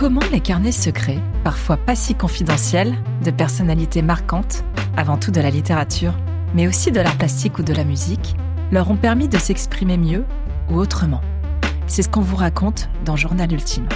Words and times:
Comment 0.00 0.22
les 0.32 0.40
carnets 0.40 0.72
secrets, 0.72 1.18
parfois 1.44 1.76
pas 1.76 1.94
si 1.94 2.14
confidentiels, 2.14 2.96
de 3.22 3.30
personnalités 3.30 4.00
marquantes, 4.00 4.64
avant 4.96 5.18
tout 5.18 5.30
de 5.30 5.42
la 5.42 5.50
littérature, 5.50 6.14
mais 6.54 6.66
aussi 6.66 6.90
de 6.90 7.00
l'art 7.00 7.18
plastique 7.18 7.58
ou 7.58 7.62
de 7.62 7.74
la 7.74 7.84
musique, 7.84 8.34
leur 8.72 8.90
ont 8.90 8.96
permis 8.96 9.28
de 9.28 9.36
s'exprimer 9.36 9.98
mieux 9.98 10.24
ou 10.70 10.76
autrement? 10.76 11.20
C'est 11.86 12.00
ce 12.00 12.08
qu'on 12.08 12.22
vous 12.22 12.36
raconte 12.36 12.88
dans 13.04 13.14
Journal 13.14 13.52
Ultime. 13.52 13.88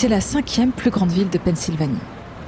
C'est 0.00 0.08
la 0.08 0.22
cinquième 0.22 0.72
plus 0.72 0.88
grande 0.88 1.12
ville 1.12 1.28
de 1.28 1.36
Pennsylvanie. 1.36 2.00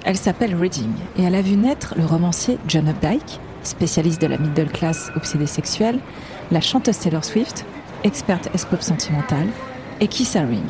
Elle 0.06 0.16
s'appelle 0.16 0.54
Reading 0.54 0.90
et 1.18 1.24
elle 1.24 1.34
a 1.34 1.42
vu 1.42 1.56
naître 1.56 1.92
le 1.98 2.06
romancier 2.06 2.56
John 2.66 2.88
Updike, 2.88 3.40
spécialiste 3.62 4.22
de 4.22 4.26
la 4.26 4.38
middle 4.38 4.70
class 4.70 5.12
obsédée 5.16 5.46
sexuelle, 5.46 5.98
la 6.50 6.62
chanteuse 6.62 6.98
Taylor 6.98 7.22
Swift, 7.22 7.66
experte 8.04 8.48
S-pop 8.54 8.80
sentimentale, 8.80 9.48
et 10.00 10.08
Keith 10.08 10.34
Haring, 10.34 10.64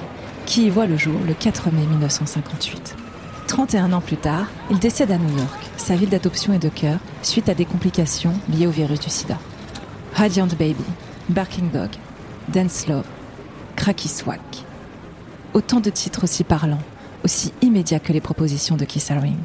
qui 0.45 0.67
y 0.67 0.71
voit 0.71 0.87
le 0.87 0.97
jour 0.97 1.15
le 1.25 1.35
4 1.35 1.71
mai 1.71 1.87
1958. 1.87 2.97
31 3.47 3.93
ans 3.93 4.01
plus 4.01 4.17
tard, 4.17 4.49
il 4.69 4.81
décède 4.81 5.13
à 5.13 5.19
New 5.19 5.39
York, 5.39 5.71
sa 5.77 5.95
ville 5.95 6.11
d'adoption 6.11 6.53
et 6.53 6.59
de 6.59 6.69
cœur, 6.69 6.99
suite 7.23 7.49
à 7.49 7.55
des 7.55 7.65
complications 7.65 8.35
liées 8.53 8.67
au 8.67 8.73
virus 8.73 8.99
du 8.99 9.09
sida. 9.09 9.39
Radiant 10.15 10.49
Baby, 10.49 10.75
Barking 11.29 11.71
Dog, 11.71 11.91
Dance 12.49 12.89
Love, 12.89 13.07
Cracky 13.77 14.09
Swag. 14.09 14.41
Autant 15.55 15.81
de 15.81 15.91
titres 15.91 16.25
aussi 16.25 16.45
parlants, 16.45 16.83
aussi 17.25 17.53
immédiats 17.61 18.01
que 18.01 18.13
les 18.13 18.23
propositions 18.23 18.77
de 18.77 18.87
Keith 18.87 19.11
Haring. 19.11 19.37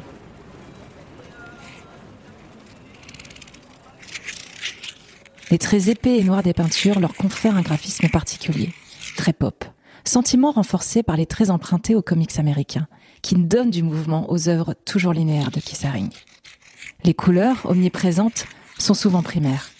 Les 5.50 5.58
traits 5.58 5.88
épais 5.88 6.16
et 6.18 6.24
noirs 6.24 6.42
des 6.42 6.54
peintures 6.54 6.98
leur 7.00 7.14
confèrent 7.14 7.56
un 7.56 7.62
graphisme 7.62 8.08
particulier, 8.08 8.72
très 9.16 9.34
pop, 9.34 9.64
sentiment 10.04 10.50
renforcé 10.50 11.02
par 11.02 11.16
les 11.16 11.26
traits 11.26 11.50
empruntés 11.50 11.94
aux 11.94 12.02
comics 12.02 12.38
américains, 12.38 12.86
qui 13.20 13.34
donnent 13.34 13.70
du 13.70 13.82
mouvement 13.82 14.30
aux 14.30 14.48
œuvres 14.48 14.74
toujours 14.86 15.12
linéaires 15.12 15.50
de 15.50 15.60
Keith 15.60 15.84
Haring. 15.84 16.10
Les 17.04 17.14
couleurs, 17.14 17.64
omniprésentes, 17.64 18.46
sont 18.78 18.94
souvent 18.94 19.22
primaires. 19.22 19.70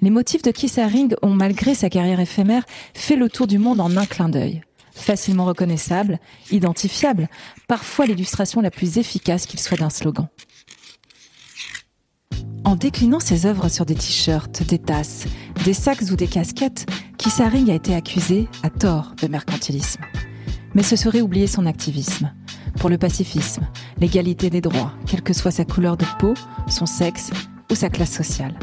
Les 0.00 0.10
motifs 0.10 0.42
de 0.42 0.50
Keith 0.52 0.78
Haring 0.78 1.14
ont, 1.22 1.34
malgré 1.34 1.74
sa 1.74 1.90
carrière 1.90 2.20
éphémère, 2.20 2.64
fait 2.94 3.16
le 3.16 3.28
tour 3.28 3.46
du 3.46 3.58
monde 3.58 3.80
en 3.80 3.96
un 3.96 4.06
clin 4.06 4.28
d'œil 4.28 4.62
facilement 4.92 5.44
reconnaissable, 5.44 6.18
identifiable, 6.50 7.28
parfois 7.68 8.06
l'illustration 8.06 8.60
la 8.60 8.70
plus 8.70 8.98
efficace 8.98 9.46
qu'il 9.46 9.60
soit 9.60 9.78
d'un 9.78 9.90
slogan. 9.90 10.28
En 12.64 12.76
déclinant 12.76 13.20
ses 13.20 13.46
œuvres 13.46 13.68
sur 13.68 13.84
des 13.84 13.94
t-shirts, 13.94 14.62
des 14.62 14.78
tasses, 14.78 15.24
des 15.64 15.74
sacs 15.74 16.02
ou 16.12 16.16
des 16.16 16.28
casquettes, 16.28 16.86
Kissaring 17.18 17.70
a 17.70 17.74
été 17.74 17.94
accusé, 17.94 18.48
à 18.62 18.70
tort, 18.70 19.14
de 19.20 19.26
mercantilisme. 19.26 20.02
Mais 20.74 20.82
ce 20.82 20.96
serait 20.96 21.20
oublier 21.20 21.46
son 21.46 21.66
activisme. 21.66 22.32
Pour 22.78 22.88
le 22.88 22.98
pacifisme, 22.98 23.66
l'égalité 23.98 24.48
des 24.48 24.60
droits, 24.60 24.92
quelle 25.06 25.22
que 25.22 25.32
soit 25.32 25.50
sa 25.50 25.64
couleur 25.64 25.96
de 25.96 26.06
peau, 26.18 26.34
son 26.68 26.86
sexe 26.86 27.30
ou 27.70 27.74
sa 27.74 27.90
classe 27.90 28.12
sociale. 28.12 28.58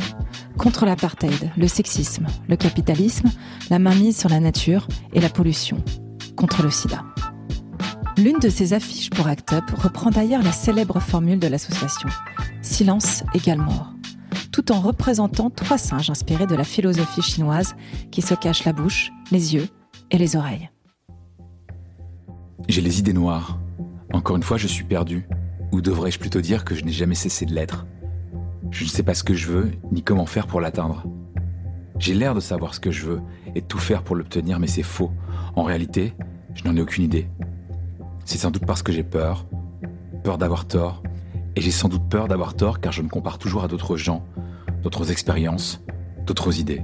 Contre 0.58 0.86
l'apartheid, 0.86 1.52
le 1.56 1.68
sexisme, 1.68 2.28
le 2.48 2.56
capitalisme, 2.56 3.30
la 3.70 3.80
mainmise 3.80 4.18
sur 4.18 4.30
la 4.30 4.40
nature 4.40 4.88
et 5.14 5.22
la 5.22 5.30
pollution, 5.30 5.84
contre 6.40 6.64
le 6.64 6.72
sida. 6.72 7.04
L'une 8.18 8.40
de 8.40 8.48
ses 8.48 8.72
affiches 8.72 9.10
pour 9.10 9.28
Act 9.28 9.52
Up 9.52 9.66
reprend 9.76 10.10
d'ailleurs 10.10 10.42
la 10.42 10.54
célèbre 10.54 11.02
formule 11.02 11.38
de 11.38 11.48
l'association 11.48 12.08
Silence 12.62 13.26
égale 13.34 13.60
mort, 13.60 13.92
tout 14.54 14.72
en 14.72 14.80
représentant 14.80 15.50
trois 15.50 15.78
singes 15.78 16.10
inspirés 16.10 16.48
de 16.48 16.56
la 16.56 16.64
philosophie 16.64 17.22
chinoise 17.22 17.76
qui 18.10 18.22
se 18.22 18.36
cachent 18.36 18.64
la 18.64 18.72
bouche, 18.72 19.12
les 19.32 19.54
yeux 19.54 19.68
et 20.12 20.18
les 20.18 20.38
oreilles. 20.38 20.70
J'ai 22.70 22.82
les 22.82 23.00
idées 23.00 23.14
noires. 23.14 23.60
Encore 24.14 24.38
une 24.38 24.44
fois, 24.44 24.58
je 24.58 24.68
suis 24.68 24.86
perdu. 24.86 25.28
Ou 25.74 25.82
devrais-je 25.82 26.20
plutôt 26.20 26.40
dire 26.40 26.64
que 26.64 26.74
je 26.74 26.86
n'ai 26.86 26.94
jamais 26.94 27.16
cessé 27.16 27.46
de 27.46 27.54
l'être? 27.54 27.86
Je 28.72 28.86
ne 28.86 28.90
sais 28.90 29.04
pas 29.04 29.14
ce 29.14 29.26
que 29.26 29.34
je 29.34 29.48
veux, 29.48 29.72
ni 29.92 30.04
comment 30.04 30.26
faire 30.26 30.48
pour 30.48 30.62
l'atteindre. 30.62 31.04
J'ai 31.98 32.14
l'air 32.14 32.34
de 32.34 32.40
savoir 32.40 32.74
ce 32.74 32.80
que 32.80 32.92
je 32.92 33.06
veux 33.06 33.22
et 33.56 33.62
tout 33.62 33.78
faire 33.78 34.04
pour 34.04 34.16
l'obtenir, 34.16 34.58
mais 34.58 34.68
c'est 34.68 34.84
faux. 34.84 35.12
En 35.60 35.64
réalité, 35.64 36.14
je 36.54 36.64
n'en 36.64 36.74
ai 36.78 36.80
aucune 36.80 37.04
idée. 37.04 37.28
C'est 38.24 38.38
sans 38.38 38.50
doute 38.50 38.66
parce 38.66 38.82
que 38.82 38.94
j'ai 38.94 39.04
peur, 39.04 39.46
peur 40.24 40.38
d'avoir 40.38 40.66
tort, 40.66 41.04
et 41.58 41.60
j'ai 41.60 41.70
sans 41.70 41.90
doute 41.90 42.08
peur 42.10 42.30
d'avoir 42.30 42.54
tort 42.54 42.80
car 42.80 42.94
je 42.94 43.02
me 43.02 43.10
compare 43.10 43.38
toujours 43.38 43.66
à 43.66 43.68
d'autres 43.68 43.98
gens, 43.98 44.24
d'autres 44.84 45.12
expériences, 45.12 45.82
d'autres 46.26 46.62
idées. 46.62 46.82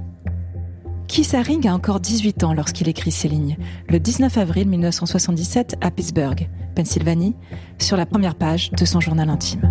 Keith 1.08 1.32
Haring 1.32 1.66
a 1.66 1.72
encore 1.72 2.00
18 2.00 2.44
ans 2.44 2.52
lorsqu'il 2.52 2.86
écrit 2.86 3.12
ces 3.12 3.28
lignes, 3.28 3.56
le 3.88 3.98
19 3.98 4.36
avril 4.36 4.68
1977 4.68 5.76
à 5.80 5.90
Pittsburgh, 5.90 6.46
Pennsylvanie, 6.74 7.34
sur 7.78 7.96
la 7.96 8.04
première 8.04 8.34
page 8.34 8.72
de 8.72 8.84
son 8.84 9.00
journal 9.00 9.30
intime. 9.30 9.62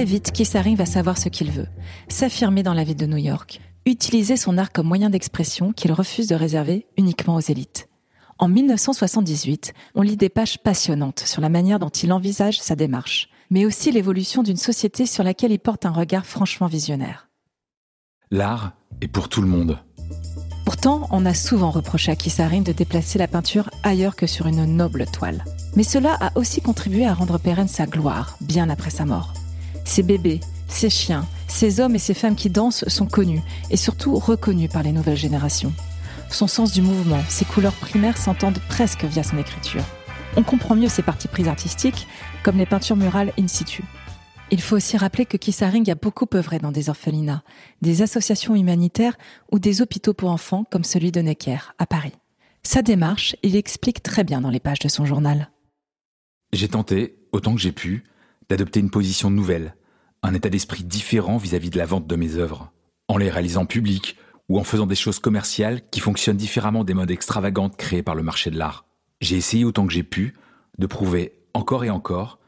Très 0.00 0.06
vite, 0.06 0.32
Kissaring 0.32 0.76
va 0.76 0.86
savoir 0.86 1.18
ce 1.18 1.28
qu'il 1.28 1.50
veut. 1.50 1.66
S'affirmer 2.08 2.62
dans 2.62 2.72
la 2.72 2.84
ville 2.84 2.96
de 2.96 3.04
New 3.04 3.18
York. 3.18 3.60
Utiliser 3.84 4.38
son 4.38 4.56
art 4.56 4.72
comme 4.72 4.86
moyen 4.86 5.10
d'expression 5.10 5.74
qu'il 5.74 5.92
refuse 5.92 6.26
de 6.26 6.34
réserver 6.34 6.86
uniquement 6.96 7.34
aux 7.34 7.40
élites. 7.40 7.86
En 8.38 8.48
1978, 8.48 9.74
on 9.94 10.00
lit 10.00 10.16
des 10.16 10.30
pages 10.30 10.56
passionnantes 10.62 11.20
sur 11.20 11.42
la 11.42 11.50
manière 11.50 11.78
dont 11.78 11.90
il 11.90 12.14
envisage 12.14 12.62
sa 12.62 12.76
démarche, 12.76 13.28
mais 13.50 13.66
aussi 13.66 13.92
l'évolution 13.92 14.42
d'une 14.42 14.56
société 14.56 15.04
sur 15.04 15.22
laquelle 15.22 15.52
il 15.52 15.58
porte 15.58 15.84
un 15.84 15.92
regard 15.92 16.24
franchement 16.24 16.66
visionnaire. 16.66 17.28
L'art 18.30 18.72
est 19.02 19.08
pour 19.08 19.28
tout 19.28 19.42
le 19.42 19.48
monde. 19.48 19.80
Pourtant, 20.64 21.08
on 21.10 21.26
a 21.26 21.34
souvent 21.34 21.70
reproché 21.70 22.10
à 22.10 22.16
Kissaring 22.16 22.64
de 22.64 22.72
déplacer 22.72 23.18
la 23.18 23.28
peinture 23.28 23.68
ailleurs 23.82 24.16
que 24.16 24.26
sur 24.26 24.46
une 24.46 24.64
noble 24.64 25.04
toile. 25.12 25.44
Mais 25.76 25.84
cela 25.84 26.14
a 26.14 26.30
aussi 26.38 26.62
contribué 26.62 27.04
à 27.04 27.12
rendre 27.12 27.36
pérenne 27.36 27.68
sa 27.68 27.84
gloire, 27.84 28.38
bien 28.40 28.70
après 28.70 28.88
sa 28.88 29.04
mort. 29.04 29.34
Ces 29.84 30.02
bébés, 30.02 30.40
ces 30.68 30.90
chiens, 30.90 31.26
ces 31.48 31.80
hommes 31.80 31.96
et 31.96 31.98
ces 32.00 32.14
femmes 32.14 32.36
qui 32.36 32.50
dansent 32.50 32.88
sont 32.88 33.06
connus 33.06 33.42
et 33.70 33.76
surtout 33.76 34.16
reconnus 34.16 34.70
par 34.70 34.82
les 34.82 34.92
nouvelles 34.92 35.16
générations. 35.16 35.72
Son 36.30 36.46
sens 36.46 36.72
du 36.72 36.80
mouvement, 36.80 37.22
ses 37.28 37.44
couleurs 37.44 37.74
primaires 37.74 38.16
s'entendent 38.16 38.60
presque 38.68 39.04
via 39.04 39.22
son 39.22 39.38
écriture. 39.38 39.84
On 40.36 40.42
comprend 40.44 40.76
mieux 40.76 40.88
ses 40.88 41.02
parties 41.02 41.26
prises 41.26 41.48
artistiques, 41.48 42.06
comme 42.44 42.56
les 42.56 42.66
peintures 42.66 42.96
murales 42.96 43.32
in 43.38 43.48
situ. 43.48 43.82
Il 44.52 44.60
faut 44.60 44.76
aussi 44.76 44.96
rappeler 44.96 45.26
que 45.26 45.36
Kissaring 45.36 45.88
a 45.90 45.94
beaucoup 45.94 46.26
œuvré 46.34 46.58
dans 46.58 46.72
des 46.72 46.88
orphelinats, 46.88 47.42
des 47.82 48.02
associations 48.02 48.54
humanitaires 48.54 49.16
ou 49.52 49.58
des 49.58 49.80
hôpitaux 49.82 50.14
pour 50.14 50.30
enfants 50.30 50.64
comme 50.70 50.84
celui 50.84 51.12
de 51.12 51.20
Necker, 51.20 51.74
à 51.78 51.86
Paris. 51.86 52.12
Sa 52.62 52.82
démarche, 52.82 53.36
il 53.42 53.56
explique 53.56 54.02
très 54.02 54.24
bien 54.24 54.40
dans 54.40 54.50
les 54.50 54.60
pages 54.60 54.80
de 54.80 54.88
son 54.88 55.04
journal. 55.04 55.50
J'ai 56.52 56.68
tenté, 56.68 57.16
autant 57.32 57.54
que 57.54 57.60
j'ai 57.60 57.72
pu, 57.72 58.04
d'adopter 58.50 58.80
une 58.80 58.90
position 58.90 59.30
nouvelle, 59.30 59.76
un 60.24 60.34
état 60.34 60.50
d'esprit 60.50 60.82
différent 60.82 61.38
vis-à-vis 61.38 61.70
de 61.70 61.78
la 61.78 61.86
vente 61.86 62.08
de 62.08 62.16
mes 62.16 62.34
œuvres, 62.34 62.72
en 63.08 63.16
les 63.16 63.30
réalisant 63.30 63.64
publiques 63.64 64.16
ou 64.48 64.58
en 64.58 64.64
faisant 64.64 64.86
des 64.86 64.96
choses 64.96 65.20
commerciales 65.20 65.80
qui 65.90 66.00
fonctionnent 66.00 66.36
différemment 66.36 66.82
des 66.82 66.92
modes 66.92 67.12
extravagantes 67.12 67.76
créés 67.76 68.02
par 68.02 68.16
le 68.16 68.24
marché 68.24 68.50
de 68.50 68.58
l'art. 68.58 68.86
J'ai 69.20 69.36
essayé 69.36 69.64
autant 69.64 69.86
que 69.86 69.92
j'ai 69.92 70.02
pu 70.02 70.34
de 70.78 70.86
prouver 70.88 71.38
encore 71.54 71.84
et 71.84 71.90
encore 71.90 72.40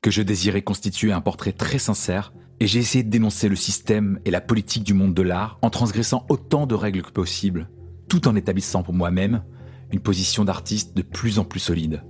que 0.00 0.12
je 0.12 0.22
désirais 0.22 0.62
constituer 0.62 1.10
un 1.10 1.20
portrait 1.20 1.52
très 1.52 1.80
sincère 1.80 2.32
et 2.60 2.68
j'ai 2.68 2.78
essayé 2.78 3.02
de 3.02 3.10
dénoncer 3.10 3.48
le 3.48 3.56
système 3.56 4.20
et 4.24 4.30
la 4.30 4.40
politique 4.40 4.84
du 4.84 4.94
monde 4.94 5.14
de 5.14 5.22
l'art 5.22 5.58
en 5.62 5.70
transgressant 5.70 6.24
autant 6.28 6.66
de 6.66 6.76
règles 6.76 7.02
que 7.02 7.10
possible, 7.10 7.68
tout 8.08 8.28
en 8.28 8.36
établissant 8.36 8.84
pour 8.84 8.94
moi-même 8.94 9.42
une 9.90 10.00
position 10.00 10.44
d'artiste 10.44 10.96
de 10.96 11.02
plus 11.02 11.40
en 11.40 11.44
plus 11.44 11.60
solide. 11.60 12.04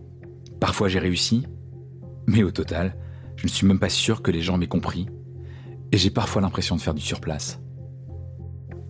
Parfois 0.61 0.89
j'ai 0.89 0.99
réussi, 0.99 1.47
mais 2.27 2.43
au 2.43 2.51
total, 2.51 2.95
je 3.39 3.47
ne 3.47 3.49
suis 3.49 3.67
même 3.69 3.79
pas 3.79 3.89
sûr 3.89 4.21
que 4.21 4.33
les 4.33 4.43
gens 4.43 4.59
m'aient 4.59 4.67
compris. 4.67 5.07
Et 5.93 5.97
j'ai 5.97 6.11
parfois 6.11 6.43
l'impression 6.43 6.75
de 6.75 6.81
faire 6.81 6.93
du 6.93 7.01
surplace. 7.01 7.61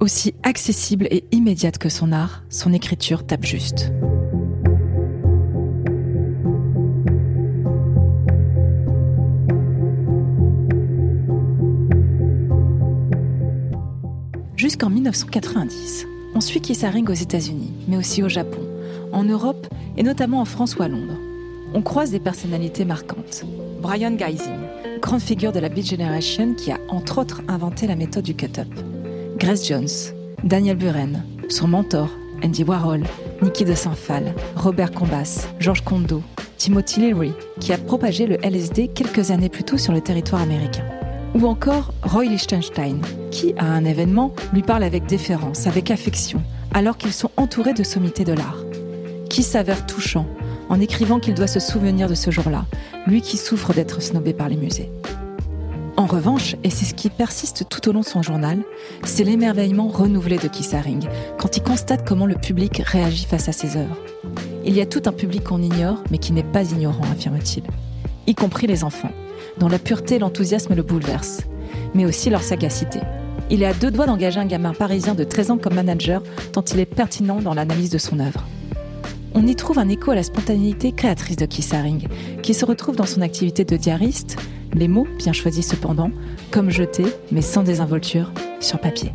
Aussi 0.00 0.35
accessible 0.43 1.06
et 1.11 1.25
immédiate 1.33 1.77
que 1.77 1.91
son 1.91 2.12
art, 2.12 2.45
son 2.49 2.73
écriture 2.73 3.27
tape 3.27 3.45
juste. 3.45 3.93
Jusqu'en 14.56 14.89
1990, 14.89 16.06
on 16.35 16.41
suit 16.41 16.62
Keith 16.62 16.85
Haring 16.85 17.09
aux 17.11 17.12
États-Unis, 17.12 17.73
mais 17.87 17.99
aussi 17.99 18.23
au 18.23 18.31
Japon, 18.31 18.62
en 19.12 19.25
Europe 19.25 19.67
et 19.99 20.03
notamment 20.03 20.41
en 20.41 20.47
France 20.47 20.77
ou 20.77 20.83
à 20.83 20.89
Londres. 20.89 21.19
On 21.75 21.83
croise 21.83 22.11
des 22.11 22.21
personnalités 22.21 22.87
marquantes. 22.87 23.45
Brian 23.81 24.13
Geising, 24.13 24.59
grande 25.01 25.21
figure 25.21 25.53
de 25.53 25.61
la 25.61 25.69
Beat 25.69 25.87
Generation 25.87 26.55
qui 26.55 26.73
a 26.73 26.79
entre 26.89 27.19
autres 27.19 27.43
inventé 27.47 27.87
la 27.87 27.95
méthode 27.95 28.25
du 28.25 28.35
cut-up. 28.35 28.69
Grace 29.39 29.69
Jones, 29.69 29.89
Daniel 30.43 30.77
Buren, 30.77 31.23
son 31.49 31.69
mentor, 31.69 32.09
Andy 32.45 32.65
Warhol, 32.65 33.05
Niki 33.41 33.65
de 33.65 33.75
Saint-Phal, 33.75 34.35
Robert 34.57 34.91
Combas, 34.91 35.47
Georges 35.61 35.83
Kondo, 35.83 36.23
Timothy 36.57 37.01
Leary, 37.01 37.33
qui 37.61 37.73
a 37.73 37.79
propagé 37.79 38.27
le 38.27 38.37
LSD 38.45 38.89
quelques 38.89 39.31
années 39.31 39.49
plus 39.49 39.65
tôt 39.65 39.79
sur 39.79 39.93
le 39.93 40.01
territoire 40.01 40.43
américain. 40.43 40.85
Ou 41.35 41.47
encore 41.47 41.93
Roy 42.03 42.25
Lichtenstein, 42.25 43.01
qui, 43.31 43.55
à 43.59 43.67
un 43.67 43.85
événement, 43.85 44.33
lui 44.53 44.63
parle 44.63 44.83
avec 44.83 45.07
déférence, 45.07 45.69
avec 45.69 45.91
affection, 45.93 46.43
alors 46.75 46.97
qu'ils 46.97 47.13
sont 47.13 47.31
entourés 47.37 47.75
de 47.75 47.85
sommités 47.85 48.25
de 48.25 48.33
l'art. 48.33 48.65
Qui 49.31 49.43
s'avère 49.43 49.87
touchant 49.87 50.27
en 50.69 50.81
écrivant 50.81 51.19
qu'il 51.20 51.35
doit 51.35 51.47
se 51.47 51.61
souvenir 51.61 52.09
de 52.09 52.15
ce 52.15 52.31
jour-là, 52.31 52.67
lui 53.06 53.23
qui 53.23 53.37
souffre 53.37 53.73
d'être 53.73 54.03
snobé 54.03 54.32
par 54.32 54.49
les 54.49 54.56
musées. 54.56 54.91
En 55.97 56.06
revanche, 56.06 56.55
et 56.62 56.70
c'est 56.70 56.85
ce 56.85 56.94
qui 56.94 57.11
persiste 57.11 57.69
tout 57.69 57.88
au 57.88 57.93
long 57.93 58.00
de 58.00 58.05
son 58.05 58.23
journal, 58.23 58.61
c'est 59.03 59.25
l'émerveillement 59.25 59.88
renouvelé 59.88 60.38
de 60.38 60.47
Kissaring 60.47 61.09
quand 61.38 61.56
il 61.56 61.62
constate 61.62 62.06
comment 62.06 62.26
le 62.26 62.37
public 62.37 62.82
réagit 62.85 63.25
face 63.25 63.49
à 63.49 63.53
ses 63.53 63.76
œuvres. 63.76 63.97
Il 64.65 64.75
y 64.75 64.81
a 64.81 64.87
tout 64.87 65.03
un 65.06 65.12
public 65.12 65.43
qu'on 65.43 65.61
ignore, 65.61 66.05
mais 66.11 66.19
qui 66.19 66.32
n'est 66.32 66.44
pas 66.44 66.71
ignorant, 66.71 67.05
affirme-t-il, 67.11 67.64
y 68.29 68.35
compris 68.37 68.69
les 68.69 68.85
enfants, 68.85 69.11
dont 69.59 69.69
la 69.69 69.81
pureté 69.81 70.17
et 70.17 70.19
l'enthousiasme 70.21 70.75
le 70.75 70.82
bouleversent, 70.82 71.43
mais 71.94 72.05
aussi 72.05 72.31
leur 72.31 72.43
sagacité. 72.43 73.00
Il 73.50 73.62
est 73.62 73.67
à 73.67 73.75
deux 73.75 73.91
doigts 73.91 74.06
d'engager 74.06 74.38
un 74.38 74.47
gamin 74.47 74.75
parisien 74.75 75.14
de 75.14 75.25
13 75.25 75.50
ans 75.50 75.59
comme 75.59 75.75
manager, 75.75 76.23
tant 76.53 76.62
il 76.62 76.79
est 76.79 76.87
pertinent 76.87 77.41
dans 77.41 77.55
l'analyse 77.55 77.91
de 77.91 77.99
son 77.99 78.21
œuvre 78.21 78.48
on 79.38 79.46
y 79.46 79.55
trouve 79.55 79.79
un 79.79 79.88
écho 79.88 80.11
à 80.11 80.17
la 80.17 80.25
spontanéité 80.25 80.90
créatrice 80.90 81.37
de 81.37 81.46
Kissaring, 81.46 82.08
qui 82.43 82.55
se 82.55 82.64
retrouve 82.64 82.96
dans 82.96 83.06
son 83.06 83.20
activité 83.20 83.64
de 83.64 83.76
diariste, 83.76 84.37
les 84.75 84.88
mots, 84.88 85.06
bien 85.17 85.32
choisis 85.32 85.64
cependant, 85.64 86.11
comme 86.50 86.70
jetés, 86.70 87.06
mais 87.31 87.40
sans 87.40 87.62
désinvolture, 87.62 88.32
sur 88.58 88.81
papier. 88.81 89.12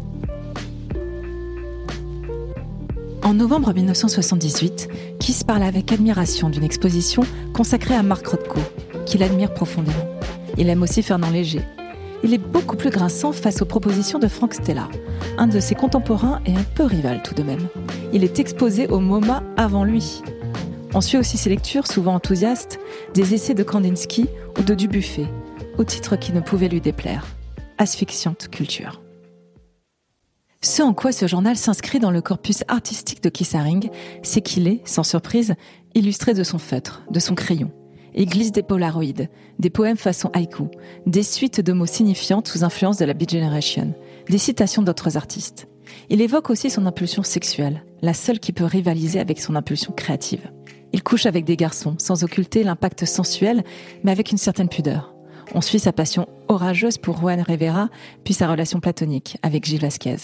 En 3.21 3.33
novembre 3.33 3.73
1978, 3.73 4.87
Kiss 5.19 5.43
parle 5.43 5.63
avec 5.63 5.91
admiration 5.91 6.49
d'une 6.49 6.63
exposition 6.63 7.23
consacrée 7.53 7.95
à 7.95 8.03
Marc 8.03 8.25
Rothko, 8.25 8.61
qu'il 9.05 9.23
admire 9.23 9.53
profondément. 9.53 10.07
Il 10.57 10.69
aime 10.69 10.83
aussi 10.83 11.03
Fernand 11.03 11.31
Léger. 11.31 11.63
Il 12.23 12.33
est 12.33 12.37
beaucoup 12.37 12.77
plus 12.77 12.91
grinçant 12.91 13.33
face 13.33 13.61
aux 13.61 13.65
propositions 13.65 14.19
de 14.19 14.29
Frank 14.29 14.53
Stella, 14.53 14.87
un 15.37 15.47
de 15.47 15.59
ses 15.59 15.75
contemporains 15.75 16.39
et 16.45 16.55
un 16.55 16.63
peu 16.75 16.85
rival 16.85 17.21
tout 17.23 17.33
de 17.35 17.43
même 17.43 17.67
il 18.13 18.23
est 18.23 18.39
exposé 18.39 18.87
au 18.87 18.99
MoMA 18.99 19.43
avant 19.57 19.83
lui. 19.83 20.21
On 20.93 21.01
suit 21.01 21.17
aussi 21.17 21.37
ses 21.37 21.49
lectures, 21.49 21.87
souvent 21.87 22.13
enthousiastes, 22.13 22.79
des 23.15 23.33
essais 23.33 23.55
de 23.55 23.63
Kandinsky 23.63 24.27
ou 24.59 24.61
de 24.61 24.75
Dubuffet, 24.75 25.27
au 25.79 25.83
titre 25.83 26.15
qui 26.15 26.31
ne 26.31 26.39
pouvait 26.39 26.69
lui 26.69 26.79
déplaire. 26.79 27.25
Asphyxiante 27.79 28.49
culture. 28.49 29.01
Ce 30.61 30.83
en 30.83 30.93
quoi 30.93 31.11
ce 31.11 31.27
journal 31.27 31.57
s'inscrit 31.57 31.99
dans 31.99 32.11
le 32.11 32.21
corpus 32.21 32.63
artistique 32.67 33.23
de 33.23 33.29
Kissaring, 33.29 33.89
c'est 34.21 34.41
qu'il 34.41 34.67
est, 34.67 34.81
sans 34.85 35.03
surprise, 35.03 35.55
illustré 35.95 36.35
de 36.35 36.43
son 36.43 36.59
feutre, 36.59 37.03
de 37.09 37.19
son 37.19 37.33
crayon. 37.33 37.71
Il 38.13 38.27
glisse 38.27 38.51
des 38.51 38.61
polaroïdes, 38.61 39.29
des 39.57 39.71
poèmes 39.71 39.97
façon 39.97 40.29
haïku, 40.33 40.67
des 41.07 41.23
suites 41.23 41.61
de 41.61 41.73
mots 41.73 41.87
signifiants 41.87 42.43
sous 42.45 42.63
influence 42.63 42.97
de 42.97 43.05
la 43.05 43.13
Beat 43.13 43.31
Generation, 43.31 43.95
des 44.29 44.37
citations 44.37 44.83
d'autres 44.83 45.17
artistes. 45.17 45.67
Il 46.09 46.21
évoque 46.21 46.51
aussi 46.51 46.69
son 46.69 46.85
impulsion 46.85 47.23
sexuelle, 47.23 47.83
la 48.03 48.13
seule 48.13 48.41
qui 48.41 48.51
peut 48.51 48.65
rivaliser 48.65 49.19
avec 49.21 49.39
son 49.39 49.55
impulsion 49.55 49.93
créative. 49.93 50.51
Il 50.91 51.01
couche 51.01 51.25
avec 51.25 51.45
des 51.45 51.55
garçons, 51.55 51.95
sans 51.97 52.25
occulter 52.25 52.63
l'impact 52.63 53.05
sensuel, 53.05 53.63
mais 54.03 54.11
avec 54.11 54.31
une 54.31 54.37
certaine 54.37 54.67
pudeur. 54.67 55.15
On 55.55 55.61
suit 55.61 55.79
sa 55.79 55.93
passion 55.93 56.27
orageuse 56.49 56.97
pour 56.97 57.17
Juan 57.17 57.41
Rivera, 57.41 57.89
puis 58.25 58.33
sa 58.33 58.49
relation 58.49 58.81
platonique 58.81 59.37
avec 59.41 59.63
Gilles 59.65 59.79
Vasquez. 59.79 60.17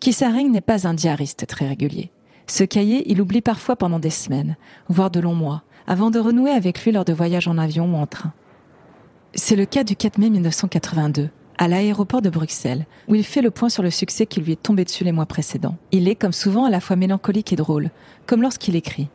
Kissaring 0.00 0.50
n'est 0.50 0.60
pas 0.60 0.88
un 0.88 0.94
diariste 0.94 1.46
très 1.46 1.68
régulier. 1.68 2.10
Ce 2.48 2.64
cahier, 2.64 3.04
il 3.06 3.20
oublie 3.20 3.40
parfois 3.40 3.76
pendant 3.76 4.00
des 4.00 4.10
semaines, 4.10 4.56
voire 4.88 5.12
de 5.12 5.20
longs 5.20 5.34
mois, 5.34 5.62
avant 5.86 6.10
de 6.10 6.18
renouer 6.18 6.50
avec 6.50 6.84
lui 6.84 6.90
lors 6.90 7.04
de 7.04 7.12
voyages 7.12 7.48
en 7.48 7.58
avion 7.58 7.94
ou 7.94 7.96
en 7.96 8.06
train. 8.06 8.32
C'est 9.34 9.56
le 9.56 9.66
cas 9.66 9.84
du 9.84 9.94
4 9.94 10.18
mai 10.18 10.30
1982, 10.30 11.30
à 11.58 11.68
l'aéroport 11.68 12.22
de 12.22 12.30
Bruxelles, 12.30 12.86
où 13.08 13.14
il 13.14 13.24
fait 13.24 13.42
le 13.42 13.50
point 13.50 13.68
sur 13.68 13.82
le 13.82 13.90
succès 13.90 14.26
qui 14.26 14.40
lui 14.40 14.52
est 14.52 14.62
tombé 14.62 14.84
dessus 14.84 15.04
les 15.04 15.12
mois 15.12 15.26
précédents. 15.26 15.76
Il 15.92 16.08
est, 16.08 16.14
comme 16.14 16.32
souvent, 16.32 16.64
à 16.64 16.70
la 16.70 16.80
fois 16.80 16.96
mélancolique 16.96 17.52
et 17.52 17.56
drôle, 17.56 17.90
comme 18.26 18.42
lorsqu'il 18.42 18.76
écrit. 18.76 19.08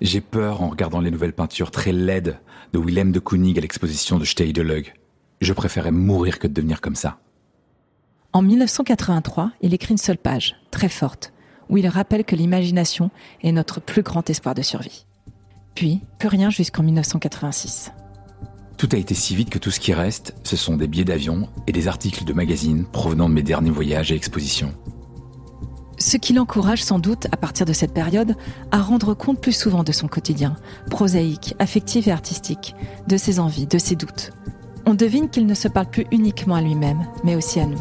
J'ai 0.00 0.20
peur 0.20 0.62
en 0.62 0.68
regardant 0.68 1.00
les 1.00 1.10
nouvelles 1.10 1.32
peintures 1.32 1.70
très 1.70 1.92
laides 1.92 2.38
de 2.72 2.78
Willem 2.78 3.12
de 3.12 3.18
Kooning 3.18 3.58
à 3.58 3.60
l'exposition 3.60 4.18
de 4.18 4.24
Steydelug. 4.24 4.94
Je 5.40 5.52
préférais 5.52 5.90
mourir 5.90 6.38
que 6.38 6.46
de 6.46 6.52
devenir 6.52 6.80
comme 6.80 6.96
ça. 6.96 7.18
En 8.32 8.42
1983, 8.42 9.52
il 9.62 9.74
écrit 9.74 9.92
une 9.92 9.98
seule 9.98 10.18
page, 10.18 10.56
très 10.70 10.88
forte, 10.88 11.32
où 11.68 11.78
il 11.78 11.88
rappelle 11.88 12.24
que 12.24 12.36
l'imagination 12.36 13.10
est 13.42 13.52
notre 13.52 13.80
plus 13.80 14.02
grand 14.02 14.28
espoir 14.28 14.54
de 14.54 14.62
survie. 14.62 15.06
Puis, 15.74 16.00
plus 16.18 16.28
rien 16.28 16.50
jusqu'en 16.50 16.82
1986. 16.82 17.92
Tout 18.76 18.88
a 18.92 18.96
été 18.96 19.14
si 19.14 19.34
vite 19.34 19.48
que 19.48 19.58
tout 19.58 19.70
ce 19.70 19.80
qui 19.80 19.94
reste, 19.94 20.34
ce 20.42 20.56
sont 20.56 20.76
des 20.76 20.86
billets 20.86 21.04
d'avion 21.04 21.48
et 21.66 21.72
des 21.72 21.88
articles 21.88 22.24
de 22.24 22.32
magazines 22.34 22.84
provenant 22.84 23.28
de 23.28 23.34
mes 23.34 23.42
derniers 23.42 23.70
voyages 23.70 24.12
et 24.12 24.14
expositions. 24.14 24.74
Ce 25.98 26.18
qui 26.18 26.34
l'encourage 26.34 26.82
sans 26.82 26.98
doute, 26.98 27.26
à 27.32 27.38
partir 27.38 27.64
de 27.64 27.72
cette 27.72 27.94
période, 27.94 28.36
à 28.70 28.78
rendre 28.78 29.14
compte 29.14 29.40
plus 29.40 29.56
souvent 29.56 29.82
de 29.82 29.92
son 29.92 30.08
quotidien, 30.08 30.56
prosaïque, 30.90 31.54
affectif 31.58 32.06
et 32.06 32.12
artistique, 32.12 32.74
de 33.08 33.16
ses 33.16 33.40
envies, 33.40 33.66
de 33.66 33.78
ses 33.78 33.96
doutes. 33.96 34.32
On 34.84 34.92
devine 34.92 35.30
qu'il 35.30 35.46
ne 35.46 35.54
se 35.54 35.68
parle 35.68 35.88
plus 35.88 36.06
uniquement 36.12 36.54
à 36.54 36.60
lui-même, 36.60 37.06
mais 37.24 37.34
aussi 37.34 37.60
à 37.60 37.66
nous. 37.66 37.80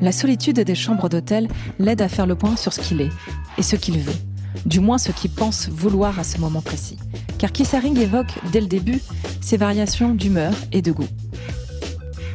La 0.00 0.12
solitude 0.12 0.60
des 0.60 0.74
chambres 0.74 1.08
d'hôtel 1.08 1.48
l'aide 1.78 2.00
à 2.00 2.08
faire 2.08 2.26
le 2.26 2.34
point 2.34 2.56
sur 2.56 2.72
ce 2.72 2.80
qu'il 2.80 3.02
est 3.02 3.10
et 3.58 3.62
ce 3.62 3.76
qu'il 3.76 3.98
veut, 3.98 4.16
du 4.64 4.80
moins 4.80 4.96
ce 4.96 5.12
qu'il 5.12 5.30
pense 5.30 5.68
vouloir 5.68 6.18
à 6.18 6.24
ce 6.24 6.38
moment 6.38 6.62
précis. 6.62 6.96
Car 7.38 7.52
Kissaring 7.52 7.98
évoque, 7.98 8.38
dès 8.50 8.60
le 8.60 8.66
début, 8.66 9.00
ses 9.42 9.58
variations 9.58 10.14
d'humeur 10.14 10.54
et 10.72 10.80
de 10.80 10.92
goût. 10.92 11.08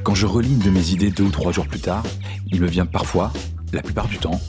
Quand 0.03 0.13
je 0.13 0.27
relis 0.27 0.53
une 0.53 0.60
de 0.60 0.69
mes 0.69 0.91
idées 0.91 1.10
deux 1.10 1.24
ou 1.24 1.31
trois 1.31 1.51
jours 1.51 1.67
plus 1.67 1.79
tard, 1.79 2.03
il 2.51 2.62
me 2.62 2.67
vient 2.67 2.86
parfois, 2.86 3.34
la 3.74 3.81
plupart 3.81 4.07
du 4.07 4.19
temps, 4.19 4.39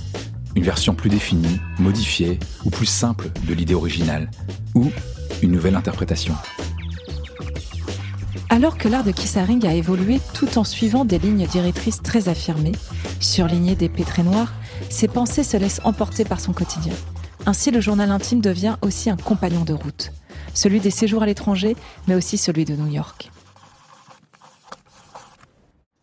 une 0.54 0.64
version 0.64 0.94
plus 0.94 1.08
définie, 1.08 1.60
modifiée 1.78 2.38
ou 2.64 2.70
plus 2.70 2.86
simple 2.86 3.30
de 3.48 3.54
l'idée 3.54 3.74
originale, 3.74 4.30
ou 4.74 4.90
une 5.42 5.52
nouvelle 5.52 5.76
interprétation. 5.76 6.34
Alors 8.48 8.78
que 8.78 8.88
l'art 8.88 9.04
de 9.04 9.10
Kissaring 9.10 9.66
a 9.66 9.74
évolué 9.74 10.20
tout 10.32 10.58
en 10.58 10.64
suivant 10.64 11.04
des 11.04 11.18
lignes 11.18 11.46
directrices 11.46 12.00
très 12.00 12.28
affirmées, 12.28 12.72
surlignées 13.20 13.74
d'épées 13.74 14.04
très 14.04 14.22
noires, 14.22 14.52
ses 14.90 15.08
pensées 15.08 15.44
se 15.44 15.56
laissent 15.56 15.80
emporter 15.84 16.24
par 16.24 16.40
son 16.40 16.52
quotidien. 16.52 16.94
Ainsi, 17.46 17.70
le 17.70 17.80
journal 17.80 18.10
intime 18.10 18.40
devient 18.40 18.76
aussi 18.82 19.10
un 19.10 19.16
compagnon 19.16 19.64
de 19.64 19.72
route, 19.72 20.12
celui 20.54 20.80
des 20.80 20.90
séjours 20.90 21.22
à 21.22 21.26
l'étranger, 21.26 21.76
mais 22.08 22.14
aussi 22.14 22.38
celui 22.38 22.64
de 22.64 22.74
New 22.74 22.88
York. 22.88 23.30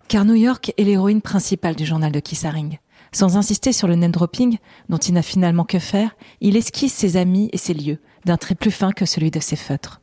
Car 0.07 0.25
New 0.25 0.35
York 0.35 0.73
est 0.77 0.83
l'héroïne 0.83 1.21
principale 1.21 1.75
du 1.75 1.85
journal 1.85 2.11
de 2.11 2.19
Kissaring. 2.19 2.77
Sans 3.11 3.35
insister 3.37 3.73
sur 3.73 3.87
le 3.87 3.95
name 3.95 4.11
dropping, 4.11 4.57
dont 4.89 4.97
il 4.97 5.13
n'a 5.13 5.21
finalement 5.21 5.65
que 5.65 5.79
faire, 5.79 6.15
il 6.39 6.55
esquisse 6.55 6.93
ses 6.93 7.17
amis 7.17 7.49
et 7.51 7.57
ses 7.57 7.73
lieux, 7.73 7.99
d'un 8.25 8.37
trait 8.37 8.55
plus 8.55 8.71
fin 8.71 8.91
que 8.91 9.05
celui 9.05 9.31
de 9.31 9.39
ses 9.39 9.55
feutres. 9.55 10.01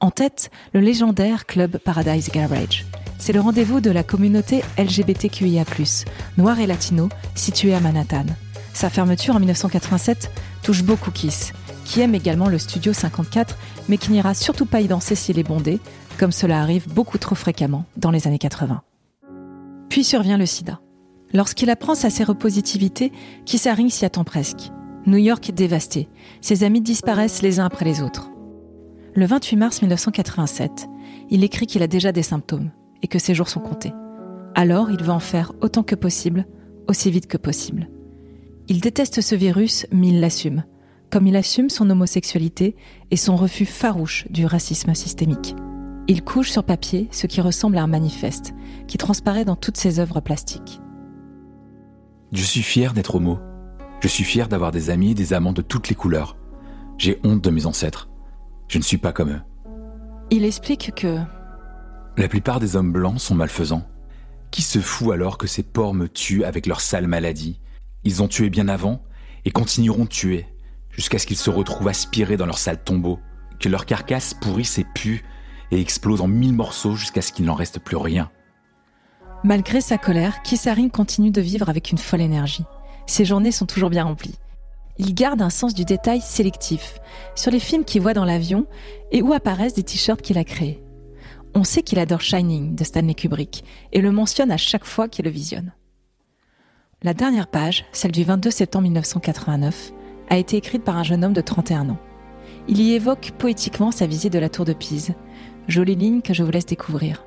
En 0.00 0.10
tête, 0.10 0.50
le 0.72 0.80
légendaire 0.80 1.46
club 1.46 1.78
Paradise 1.78 2.30
Garage. 2.30 2.84
C'est 3.22 3.32
le 3.32 3.38
rendez-vous 3.38 3.80
de 3.80 3.92
la 3.92 4.02
communauté 4.02 4.64
LGBTQIA+, 4.76 5.62
noir 6.38 6.58
et 6.58 6.66
latino, 6.66 7.08
situé 7.36 7.72
à 7.72 7.78
Manhattan. 7.78 8.26
Sa 8.74 8.90
fermeture 8.90 9.36
en 9.36 9.38
1987 9.38 10.28
touche 10.64 10.82
beaucoup 10.82 11.12
Kiss, 11.12 11.52
qui 11.84 12.00
aime 12.00 12.16
également 12.16 12.48
le 12.48 12.58
Studio 12.58 12.92
54, 12.92 13.56
mais 13.88 13.96
qui 13.96 14.10
n'ira 14.10 14.34
surtout 14.34 14.66
pas 14.66 14.80
y 14.80 14.88
danser 14.88 15.14
s'il 15.14 15.38
est 15.38 15.44
bondé, 15.44 15.78
comme 16.18 16.32
cela 16.32 16.60
arrive 16.60 16.92
beaucoup 16.92 17.16
trop 17.16 17.36
fréquemment 17.36 17.84
dans 17.96 18.10
les 18.10 18.26
années 18.26 18.40
80. 18.40 18.82
Puis 19.88 20.02
survient 20.02 20.36
le 20.36 20.46
sida. 20.46 20.80
Lorsqu'il 21.32 21.70
apprend 21.70 21.94
sa 21.94 22.10
séropositivité, 22.10 23.12
Kissaring 23.44 23.88
s'y 23.88 24.04
attend 24.04 24.24
presque. 24.24 24.72
New 25.06 25.18
York 25.18 25.48
est 25.48 25.52
dévasté. 25.52 26.08
Ses 26.40 26.64
amis 26.64 26.80
disparaissent 26.80 27.42
les 27.42 27.60
uns 27.60 27.66
après 27.66 27.84
les 27.84 28.02
autres. 28.02 28.30
Le 29.14 29.26
28 29.26 29.56
mars 29.58 29.80
1987, 29.80 30.88
il 31.30 31.44
écrit 31.44 31.68
qu'il 31.68 31.84
a 31.84 31.86
déjà 31.86 32.10
des 32.10 32.24
symptômes 32.24 32.72
et 33.02 33.08
que 33.08 33.18
ses 33.18 33.34
jours 33.34 33.48
sont 33.48 33.60
comptés. 33.60 33.92
Alors, 34.54 34.90
il 34.90 35.02
veut 35.02 35.10
en 35.10 35.18
faire 35.18 35.52
autant 35.60 35.82
que 35.82 35.94
possible, 35.94 36.46
aussi 36.88 37.10
vite 37.10 37.26
que 37.26 37.36
possible. 37.36 37.88
Il 38.68 38.80
déteste 38.80 39.20
ce 39.20 39.34
virus, 39.34 39.86
mais 39.90 40.08
il 40.08 40.20
l'assume, 40.20 40.64
comme 41.10 41.26
il 41.26 41.36
assume 41.36 41.68
son 41.68 41.90
homosexualité 41.90 42.76
et 43.10 43.16
son 43.16 43.36
refus 43.36 43.66
farouche 43.66 44.26
du 44.30 44.46
racisme 44.46 44.94
systémique. 44.94 45.54
Il 46.08 46.22
couche 46.22 46.50
sur 46.50 46.64
papier 46.64 47.08
ce 47.10 47.26
qui 47.26 47.40
ressemble 47.40 47.78
à 47.78 47.82
un 47.82 47.86
manifeste, 47.86 48.54
qui 48.88 48.98
transparaît 48.98 49.44
dans 49.44 49.56
toutes 49.56 49.76
ses 49.76 49.98
œuvres 49.98 50.20
plastiques. 50.20 50.80
Je 52.32 52.42
suis 52.42 52.62
fier 52.62 52.92
d'être 52.92 53.16
homo. 53.16 53.38
Je 54.00 54.08
suis 54.08 54.24
fier 54.24 54.48
d'avoir 54.48 54.72
des 54.72 54.90
amis 54.90 55.12
et 55.12 55.14
des 55.14 55.32
amants 55.32 55.52
de 55.52 55.62
toutes 55.62 55.88
les 55.88 55.94
couleurs. 55.94 56.36
J'ai 56.98 57.20
honte 57.24 57.42
de 57.42 57.50
mes 57.50 57.66
ancêtres. 57.66 58.08
Je 58.68 58.78
ne 58.78 58.82
suis 58.82 58.98
pas 58.98 59.12
comme 59.12 59.30
eux. 59.30 59.40
Il 60.30 60.44
explique 60.44 60.92
que... 60.94 61.18
La 62.18 62.28
plupart 62.28 62.60
des 62.60 62.76
hommes 62.76 62.92
blancs 62.92 63.20
sont 63.20 63.34
malfaisants. 63.34 63.88
Qui 64.50 64.60
se 64.60 64.80
fout 64.80 65.14
alors 65.14 65.38
que 65.38 65.46
ces 65.46 65.62
porcs 65.62 65.94
me 65.94 66.08
tuent 66.08 66.44
avec 66.44 66.66
leur 66.66 66.82
sale 66.82 67.06
maladie? 67.06 67.58
Ils 68.04 68.22
ont 68.22 68.28
tué 68.28 68.50
bien 68.50 68.68
avant 68.68 69.02
et 69.46 69.50
continueront 69.50 70.04
de 70.04 70.10
tuer, 70.10 70.46
jusqu'à 70.90 71.18
ce 71.18 71.26
qu'ils 71.26 71.38
se 71.38 71.48
retrouvent 71.48 71.88
aspirés 71.88 72.36
dans 72.36 72.44
leur 72.44 72.58
sale 72.58 72.84
tombeau, 72.84 73.18
que 73.58 73.70
leurs 73.70 73.86
carcasses 73.86 74.34
pourrissent 74.34 74.78
et 74.78 74.86
puent 74.94 75.24
et 75.70 75.80
explosent 75.80 76.20
en 76.20 76.28
mille 76.28 76.52
morceaux 76.52 76.96
jusqu'à 76.96 77.22
ce 77.22 77.32
qu'il 77.32 77.46
n'en 77.46 77.54
reste 77.54 77.78
plus 77.78 77.96
rien. 77.96 78.30
Malgré 79.42 79.80
sa 79.80 79.96
colère, 79.96 80.42
Kissaring 80.42 80.90
continue 80.90 81.30
de 81.30 81.40
vivre 81.40 81.70
avec 81.70 81.92
une 81.92 81.98
folle 81.98 82.20
énergie. 82.20 82.64
Ses 83.06 83.24
journées 83.24 83.52
sont 83.52 83.66
toujours 83.66 83.90
bien 83.90 84.04
remplies. 84.04 84.38
Il 84.98 85.14
garde 85.14 85.40
un 85.40 85.50
sens 85.50 85.72
du 85.72 85.86
détail 85.86 86.20
sélectif 86.20 86.98
sur 87.34 87.50
les 87.50 87.58
films 87.58 87.84
qu'il 87.84 88.02
voit 88.02 88.12
dans 88.12 88.26
l'avion 88.26 88.66
et 89.10 89.22
où 89.22 89.32
apparaissent 89.32 89.74
des 89.74 89.82
t-shirts 89.82 90.20
qu'il 90.20 90.36
a 90.36 90.44
créés. 90.44 90.82
On 91.54 91.64
sait 91.64 91.82
qu'il 91.82 91.98
adore 91.98 92.22
Shining 92.22 92.74
de 92.74 92.84
Stanley 92.84 93.14
Kubrick 93.14 93.64
et 93.92 94.00
le 94.00 94.10
mentionne 94.10 94.50
à 94.50 94.56
chaque 94.56 94.86
fois 94.86 95.08
qu'il 95.08 95.26
le 95.26 95.30
visionne. 95.30 95.72
La 97.02 97.14
dernière 97.14 97.48
page, 97.48 97.84
celle 97.92 98.12
du 98.12 98.24
22 98.24 98.50
septembre 98.50 98.84
1989, 98.84 99.92
a 100.30 100.38
été 100.38 100.56
écrite 100.56 100.82
par 100.82 100.96
un 100.96 101.02
jeune 101.02 101.24
homme 101.24 101.32
de 101.34 101.40
31 101.40 101.90
ans. 101.90 101.98
Il 102.68 102.80
y 102.80 102.94
évoque 102.94 103.32
poétiquement 103.38 103.90
sa 103.90 104.06
visite 104.06 104.32
de 104.32 104.38
la 104.38 104.48
tour 104.48 104.64
de 104.64 104.72
Pise. 104.72 105.14
Jolie 105.68 105.96
ligne 105.96 106.22
que 106.22 106.32
je 106.32 106.42
vous 106.42 106.50
laisse 106.50 106.66
découvrir. 106.66 107.26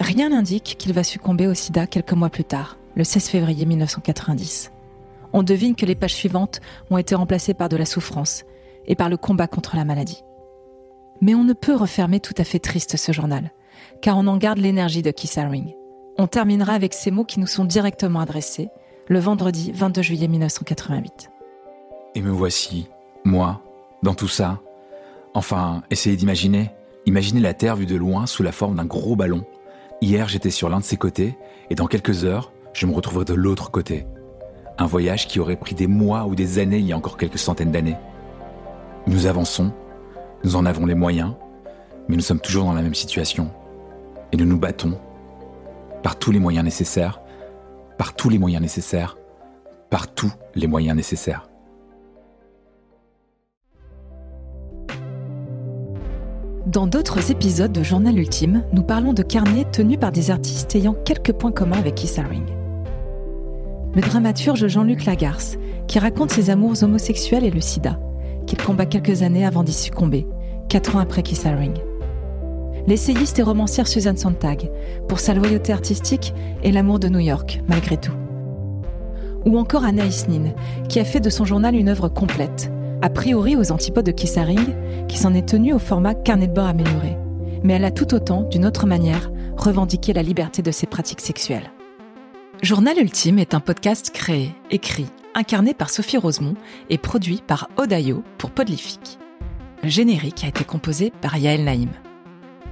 Rien 0.00 0.28
n'indique 0.28 0.76
qu'il 0.78 0.92
va 0.92 1.02
succomber 1.02 1.46
au 1.46 1.54
sida 1.54 1.86
quelques 1.86 2.12
mois 2.12 2.30
plus 2.30 2.44
tard, 2.44 2.78
le 2.94 3.04
16 3.04 3.28
février 3.28 3.66
1990. 3.66 4.70
On 5.32 5.42
devine 5.42 5.74
que 5.74 5.86
les 5.86 5.94
pages 5.94 6.14
suivantes 6.14 6.60
ont 6.90 6.98
été 6.98 7.14
remplacées 7.14 7.54
par 7.54 7.68
de 7.68 7.76
la 7.76 7.84
souffrance 7.84 8.44
et 8.86 8.94
par 8.94 9.08
le 9.08 9.16
combat 9.16 9.46
contre 9.46 9.76
la 9.76 9.84
maladie. 9.84 10.22
Mais 11.20 11.34
on 11.34 11.44
ne 11.44 11.52
peut 11.52 11.74
refermer 11.74 12.20
tout 12.20 12.34
à 12.38 12.44
fait 12.44 12.58
triste 12.58 12.96
ce 12.96 13.12
journal, 13.12 13.50
car 14.00 14.16
on 14.16 14.26
en 14.26 14.36
garde 14.36 14.58
l'énergie 14.58 15.02
de 15.02 15.10
Keith 15.10 15.36
Haring. 15.36 15.74
On 16.18 16.26
terminera 16.26 16.72
avec 16.72 16.94
ces 16.94 17.10
mots 17.10 17.24
qui 17.24 17.40
nous 17.40 17.46
sont 17.46 17.64
directement 17.64 18.20
adressés 18.20 18.68
le 19.08 19.18
vendredi 19.18 19.72
22 19.74 20.02
juillet 20.02 20.28
1988. 20.28 21.30
Et 22.14 22.22
me 22.22 22.30
voici, 22.30 22.88
moi, 23.24 23.60
dans 24.02 24.14
tout 24.14 24.28
ça. 24.28 24.60
Enfin, 25.34 25.82
essayez 25.90 26.16
d'imaginer. 26.16 26.70
Imaginez 27.06 27.40
la 27.40 27.54
Terre 27.54 27.76
vue 27.76 27.86
de 27.86 27.96
loin 27.96 28.26
sous 28.26 28.42
la 28.42 28.52
forme 28.52 28.76
d'un 28.76 28.84
gros 28.84 29.16
ballon. 29.16 29.44
Hier, 30.00 30.28
j'étais 30.28 30.50
sur 30.50 30.68
l'un 30.68 30.78
de 30.78 30.84
ses 30.84 30.96
côtés, 30.96 31.36
et 31.68 31.74
dans 31.74 31.86
quelques 31.86 32.24
heures, 32.24 32.52
je 32.72 32.86
me 32.86 32.94
retrouverai 32.94 33.24
de 33.24 33.34
l'autre 33.34 33.70
côté. 33.70 34.06
Un 34.78 34.86
voyage 34.86 35.28
qui 35.28 35.40
aurait 35.40 35.56
pris 35.56 35.74
des 35.74 35.86
mois 35.86 36.24
ou 36.24 36.34
des 36.34 36.58
années 36.58 36.78
il 36.78 36.86
y 36.86 36.92
a 36.92 36.96
encore 36.96 37.16
quelques 37.16 37.38
centaines 37.38 37.72
d'années. 37.72 37.96
Nous 39.06 39.26
avançons, 39.26 39.72
nous 40.44 40.56
en 40.56 40.66
avons 40.66 40.86
les 40.86 40.94
moyens, 40.94 41.32
mais 42.08 42.16
nous 42.16 42.22
sommes 42.22 42.40
toujours 42.40 42.64
dans 42.64 42.72
la 42.72 42.82
même 42.82 42.94
situation. 42.94 43.50
Et 44.32 44.36
nous 44.36 44.46
nous 44.46 44.58
battons 44.58 44.98
par 46.02 46.18
tous 46.18 46.30
les 46.32 46.38
moyens 46.38 46.64
nécessaires, 46.64 47.20
par 47.98 48.14
tous 48.14 48.28
les 48.28 48.38
moyens 48.38 48.62
nécessaires, 48.62 49.16
par 49.90 50.12
tous 50.12 50.32
les 50.54 50.66
moyens 50.66 50.96
nécessaires. 50.96 51.46
Dans 56.66 56.86
d'autres 56.86 57.30
épisodes 57.32 57.72
de 57.72 57.82
Journal 57.82 58.16
Ultime, 58.16 58.62
nous 58.72 58.82
parlons 58.82 59.12
de 59.12 59.22
carnets 59.22 59.66
tenus 59.72 59.98
par 59.98 60.12
des 60.12 60.30
artistes 60.30 60.74
ayant 60.76 60.94
quelques 60.94 61.32
points 61.32 61.50
communs 61.50 61.78
avec 61.78 61.96
Keith 61.96 62.18
Haring. 62.18 62.46
Le 63.94 64.00
dramaturge 64.00 64.68
Jean-Luc 64.68 65.04
Lagarce, 65.04 65.56
qui 65.88 65.98
raconte 65.98 66.30
ses 66.30 66.48
amours 66.48 66.80
homosexuels 66.84 67.44
et 67.44 67.50
le 67.50 67.60
sida, 67.60 67.98
qu'il 68.50 68.60
combat 68.60 68.86
quelques 68.86 69.22
années 69.22 69.46
avant 69.46 69.62
d'y 69.62 69.72
succomber, 69.72 70.26
quatre 70.68 70.96
ans 70.96 70.98
après 70.98 71.22
Keith 71.22 71.46
Haring. 71.46 71.74
L'essayiste 72.88 73.38
et 73.38 73.44
romancière 73.44 73.86
Suzanne 73.86 74.16
Sontag, 74.16 74.68
pour 75.08 75.20
sa 75.20 75.34
loyauté 75.34 75.72
artistique 75.72 76.34
et 76.64 76.72
l'amour 76.72 76.98
de 76.98 77.08
New 77.08 77.20
York, 77.20 77.62
malgré 77.68 77.96
tout. 77.96 78.14
Ou 79.46 79.56
encore 79.56 79.84
Anaïs 79.84 80.26
Nin, 80.26 80.52
qui 80.88 80.98
a 80.98 81.04
fait 81.04 81.20
de 81.20 81.30
son 81.30 81.44
journal 81.44 81.76
une 81.76 81.88
œuvre 81.88 82.08
complète, 82.08 82.72
a 83.02 83.08
priori 83.08 83.54
aux 83.54 83.70
antipodes 83.70 84.06
de 84.06 84.10
Kissaring, 84.10 84.74
qui 85.06 85.16
s'en 85.16 85.32
est 85.32 85.48
tenu 85.48 85.72
au 85.72 85.78
format 85.78 86.14
carnet 86.14 86.48
de 86.48 86.52
bord 86.52 86.66
amélioré. 86.66 87.16
Mais 87.62 87.74
elle 87.74 87.84
a 87.84 87.92
tout 87.92 88.14
autant, 88.14 88.42
d'une 88.42 88.66
autre 88.66 88.86
manière, 88.86 89.30
revendiqué 89.56 90.12
la 90.12 90.24
liberté 90.24 90.60
de 90.60 90.72
ses 90.72 90.88
pratiques 90.88 91.20
sexuelles. 91.20 91.70
Journal 92.62 92.98
Ultime 92.98 93.38
est 93.38 93.54
un 93.54 93.60
podcast 93.60 94.10
créé, 94.10 94.50
écrit, 94.72 95.06
incarné 95.34 95.74
par 95.74 95.90
Sophie 95.90 96.16
Rosemont 96.16 96.54
et 96.88 96.98
produit 96.98 97.42
par 97.46 97.68
Odayo 97.76 98.22
pour 98.38 98.50
Podlific. 98.50 99.18
Le 99.82 99.88
générique 99.88 100.44
a 100.44 100.48
été 100.48 100.64
composé 100.64 101.12
par 101.20 101.36
Yael 101.36 101.64
Naïm. 101.64 101.90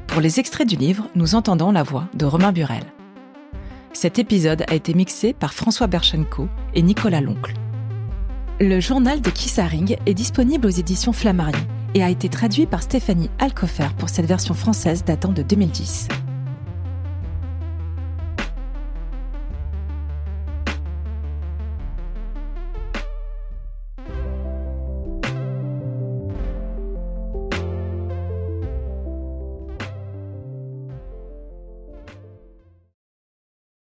Pour 0.06 0.20
les 0.20 0.40
extraits 0.40 0.68
du 0.68 0.76
livre, 0.76 1.08
nous 1.14 1.34
entendons 1.34 1.70
la 1.70 1.82
voix 1.82 2.08
de 2.14 2.24
Romain 2.24 2.52
Burel. 2.52 2.84
Cet 3.92 4.18
épisode 4.18 4.64
a 4.68 4.74
été 4.74 4.94
mixé 4.94 5.32
par 5.32 5.54
François 5.54 5.86
Berchenko 5.86 6.48
et 6.74 6.82
Nicolas 6.82 7.20
Loncle. 7.20 7.54
Le 8.60 8.80
journal 8.80 9.20
de 9.20 9.30
Kissaring 9.30 9.96
est 10.06 10.14
disponible 10.14 10.66
aux 10.66 10.70
éditions 10.70 11.12
Flammarion 11.12 11.58
et 11.94 12.02
a 12.02 12.10
été 12.10 12.28
traduit 12.28 12.66
par 12.66 12.82
Stéphanie 12.82 13.30
Alcofer 13.38 13.88
pour 13.98 14.08
cette 14.08 14.26
version 14.26 14.54
française 14.54 15.04
datant 15.04 15.32
de 15.32 15.42
2010. 15.42 16.08